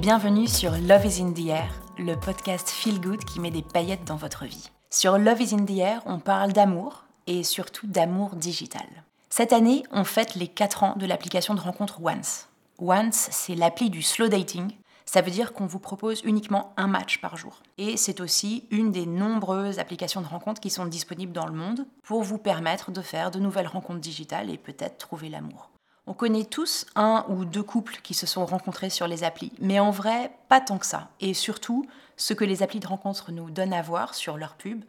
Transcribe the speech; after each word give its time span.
Bienvenue 0.00 0.46
sur 0.46 0.72
Love 0.72 1.06
is 1.06 1.22
in 1.22 1.32
the 1.32 1.46
Air, 1.48 1.70
le 1.98 2.14
podcast 2.14 2.68
Feel 2.68 3.00
Good 3.00 3.24
qui 3.24 3.40
met 3.40 3.50
des 3.50 3.62
paillettes 3.62 4.04
dans 4.04 4.16
votre 4.16 4.44
vie. 4.44 4.70
Sur 4.90 5.16
Love 5.16 5.40
is 5.40 5.54
in 5.54 5.64
the 5.64 5.78
Air, 5.78 6.02
on 6.04 6.18
parle 6.18 6.52
d'amour 6.52 7.04
et 7.26 7.42
surtout 7.42 7.86
d'amour 7.86 8.36
digital. 8.36 8.86
Cette 9.30 9.54
année, 9.54 9.84
on 9.92 10.04
fête 10.04 10.34
les 10.34 10.48
4 10.48 10.82
ans 10.82 10.94
de 10.96 11.06
l'application 11.06 11.54
de 11.54 11.60
rencontre 11.60 12.02
Once. 12.02 12.48
Once, 12.78 13.28
c'est 13.30 13.54
l'appli 13.54 13.88
du 13.88 14.02
slow 14.02 14.28
dating. 14.28 14.72
Ça 15.06 15.22
veut 15.22 15.30
dire 15.30 15.54
qu'on 15.54 15.66
vous 15.66 15.78
propose 15.78 16.20
uniquement 16.24 16.74
un 16.76 16.86
match 16.86 17.22
par 17.22 17.38
jour. 17.38 17.62
Et 17.78 17.96
c'est 17.96 18.20
aussi 18.20 18.64
une 18.70 18.92
des 18.92 19.06
nombreuses 19.06 19.78
applications 19.78 20.20
de 20.20 20.26
rencontre 20.26 20.60
qui 20.60 20.70
sont 20.70 20.84
disponibles 20.84 21.32
dans 21.32 21.46
le 21.46 21.54
monde 21.54 21.86
pour 22.02 22.22
vous 22.22 22.38
permettre 22.38 22.90
de 22.90 23.00
faire 23.00 23.30
de 23.30 23.38
nouvelles 23.38 23.68
rencontres 23.68 24.00
digitales 24.00 24.50
et 24.50 24.58
peut-être 24.58 24.98
trouver 24.98 25.30
l'amour. 25.30 25.70
On 26.10 26.14
connaît 26.14 26.44
tous 26.44 26.86
un 26.96 27.24
ou 27.28 27.44
deux 27.44 27.62
couples 27.62 28.00
qui 28.02 28.14
se 28.14 28.26
sont 28.26 28.44
rencontrés 28.44 28.90
sur 28.90 29.06
les 29.06 29.22
applis, 29.22 29.52
mais 29.60 29.78
en 29.78 29.92
vrai, 29.92 30.32
pas 30.48 30.60
tant 30.60 30.76
que 30.76 30.84
ça. 30.84 31.08
Et 31.20 31.34
surtout, 31.34 31.86
ce 32.16 32.34
que 32.34 32.44
les 32.44 32.64
applis 32.64 32.80
de 32.80 32.88
rencontre 32.88 33.30
nous 33.30 33.48
donnent 33.48 33.72
à 33.72 33.80
voir 33.80 34.16
sur 34.16 34.36
leur 34.36 34.54
pub, 34.54 34.82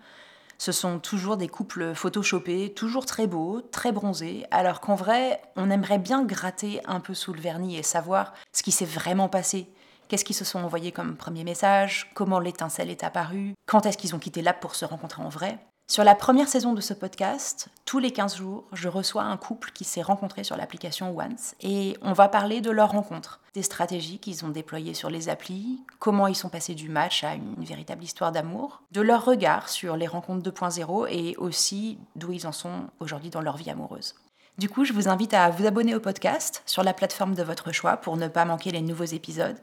ce 0.58 0.72
sont 0.72 0.98
toujours 0.98 1.38
des 1.38 1.48
couples 1.48 1.94
photoshopés, 1.94 2.74
toujours 2.74 3.06
très 3.06 3.28
beaux, 3.28 3.62
très 3.62 3.92
bronzés, 3.92 4.48
alors 4.50 4.82
qu'en 4.82 4.96
vrai, 4.96 5.40
on 5.56 5.70
aimerait 5.70 6.00
bien 6.00 6.24
gratter 6.24 6.82
un 6.86 7.00
peu 7.00 7.14
sous 7.14 7.34
le 7.34 7.40
vernis 7.40 7.78
et 7.78 7.84
savoir 7.84 8.34
ce 8.52 8.64
qui 8.64 8.72
s'est 8.72 8.84
vraiment 8.84 9.30
passé. 9.30 9.70
Qu'est-ce 10.08 10.26
qu'ils 10.26 10.36
se 10.36 10.44
sont 10.44 10.64
envoyés 10.64 10.92
comme 10.92 11.16
premier 11.16 11.44
message? 11.44 12.10
Comment 12.16 12.40
l'étincelle 12.40 12.90
est 12.90 13.04
apparue? 13.04 13.54
Quand 13.68 13.86
est-ce 13.86 14.00
qu'ils 14.00 14.16
ont 14.16 14.20
quitté 14.20 14.42
l'app 14.42 14.60
pour 14.60 14.74
se 14.74 14.86
rencontrer 14.86 15.22
en 15.22 15.30
vrai? 15.30 15.60
Sur 15.92 16.06
la 16.06 16.16
première 16.16 16.48
saison 16.48 16.72
de 16.72 16.80
ce 16.80 16.94
podcast, 16.94 17.68
tous 17.84 18.00
les 18.00 18.12
15 18.12 18.38
jours, 18.38 18.64
je 18.72 18.88
reçois 18.88 19.24
un 19.24 19.36
couple 19.36 19.72
qui 19.74 19.84
s'est 19.84 20.02
rencontré 20.02 20.46
sur 20.46 20.56
l'application 20.56 21.14
Once 21.20 21.54
et 21.60 21.98
on 22.02 22.14
va 22.14 22.30
parler 22.30 22.62
de 22.62 22.72
leur 22.72 22.92
rencontre, 22.92 23.42
des 23.56 23.62
stratégies 23.62 24.18
qu'ils 24.18 24.46
ont 24.46 24.50
déployées 24.52 24.94
sur 24.94 25.10
les 25.10 25.28
applis, 25.28 25.82
comment 26.00 26.28
ils 26.28 26.36
sont 26.36 26.48
passés 26.48 26.76
du 26.76 26.88
match 26.88 27.26
à 27.26 27.34
une 27.34 27.66
véritable 27.66 28.06
histoire 28.06 28.32
d'amour, 28.32 28.84
de 28.94 29.02
leur 29.02 29.26
regard 29.26 29.68
sur 29.68 29.98
les 29.98 30.08
rencontres 30.08 30.50
2.0 30.50 31.08
et 31.10 31.36
aussi 31.36 31.98
d'où 32.16 32.32
ils 32.32 32.48
en 32.48 32.54
sont 32.54 32.88
aujourd'hui 33.02 33.30
dans 33.30 33.42
leur 33.42 33.58
vie 33.58 33.70
amoureuse. 33.70 34.16
Du 34.58 34.70
coup, 34.70 34.86
je 34.86 34.94
vous 34.94 35.10
invite 35.10 35.34
à 35.34 35.50
vous 35.50 35.66
abonner 35.66 35.94
au 35.94 36.00
podcast 36.00 36.64
sur 36.66 36.84
la 36.84 36.94
plateforme 36.94 37.36
de 37.36 37.44
votre 37.44 37.74
choix 37.74 37.98
pour 37.98 38.16
ne 38.16 38.30
pas 38.30 38.46
manquer 38.46 38.72
les 38.72 38.82
nouveaux 38.82 39.04
épisodes 39.04 39.58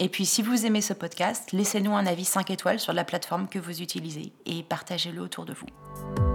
et 0.00 0.08
puis 0.08 0.24
si 0.24 0.40
vous 0.40 0.64
aimez 0.64 0.80
ce 0.80 0.94
podcast, 0.94 1.52
laissez-nous 1.52 1.94
un 1.94 2.06
avis 2.06 2.24
5 2.24 2.50
étoiles 2.50 2.80
sur 2.80 2.94
la 2.94 3.04
plateforme 3.04 3.48
que 3.48 3.58
vous 3.58 3.82
utilisez 3.82 4.32
et 4.46 4.62
partagez-le 4.62 5.20
autour 5.20 5.44
de 5.44 5.52
vous. 5.52 6.29